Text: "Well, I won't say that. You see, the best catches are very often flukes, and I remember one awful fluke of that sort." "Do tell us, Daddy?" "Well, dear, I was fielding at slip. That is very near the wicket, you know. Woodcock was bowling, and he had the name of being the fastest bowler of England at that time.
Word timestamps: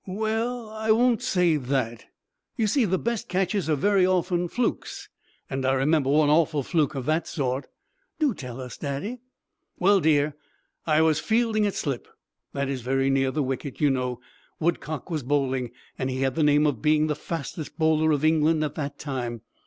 "Well, 0.07 0.67
I 0.71 0.89
won't 0.91 1.21
say 1.21 1.57
that. 1.57 2.05
You 2.57 2.65
see, 2.65 2.85
the 2.85 2.97
best 2.97 3.29
catches 3.29 3.69
are 3.69 3.75
very 3.75 4.03
often 4.03 4.47
flukes, 4.47 5.09
and 5.47 5.63
I 5.63 5.73
remember 5.73 6.09
one 6.09 6.27
awful 6.27 6.63
fluke 6.63 6.95
of 6.95 7.05
that 7.05 7.27
sort." 7.27 7.67
"Do 8.17 8.33
tell 8.33 8.59
us, 8.59 8.77
Daddy?" 8.77 9.19
"Well, 9.77 9.99
dear, 9.99 10.35
I 10.87 11.03
was 11.03 11.19
fielding 11.19 11.67
at 11.67 11.75
slip. 11.75 12.07
That 12.51 12.67
is 12.67 12.81
very 12.81 13.11
near 13.11 13.29
the 13.29 13.43
wicket, 13.43 13.79
you 13.79 13.91
know. 13.91 14.19
Woodcock 14.59 15.11
was 15.11 15.21
bowling, 15.21 15.69
and 15.99 16.09
he 16.09 16.21
had 16.21 16.33
the 16.33 16.41
name 16.41 16.65
of 16.65 16.81
being 16.81 17.05
the 17.05 17.13
fastest 17.13 17.77
bowler 17.77 18.11
of 18.11 18.25
England 18.25 18.63
at 18.63 18.73
that 18.73 18.97
time. 18.97 19.41